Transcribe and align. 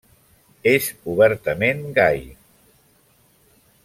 És 0.71 0.87
obertament 1.13 1.83
gai. 2.01 2.25